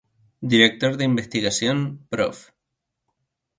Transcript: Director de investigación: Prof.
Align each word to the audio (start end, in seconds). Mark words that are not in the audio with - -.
Director 0.53 0.97
de 0.97 1.03
investigación: 1.03 2.07
Prof. 2.09 2.49